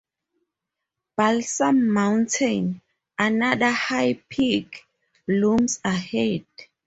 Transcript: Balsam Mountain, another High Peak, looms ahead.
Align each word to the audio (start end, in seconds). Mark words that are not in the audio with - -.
Balsam 1.15 1.87
Mountain, 1.87 2.81
another 3.19 3.69
High 3.69 4.15
Peak, 4.29 4.87
looms 5.27 5.79
ahead. 5.85 6.43